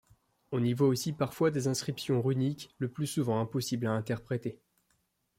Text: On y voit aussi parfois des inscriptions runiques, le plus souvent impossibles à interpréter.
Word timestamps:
On 0.51 0.63
y 0.63 0.73
voit 0.73 0.87
aussi 0.87 1.13
parfois 1.13 1.51
des 1.51 1.67
inscriptions 1.67 2.23
runiques, 2.23 2.73
le 2.79 2.89
plus 2.89 3.05
souvent 3.05 3.39
impossibles 3.39 3.85
à 3.85 3.91
interpréter. 3.91 4.59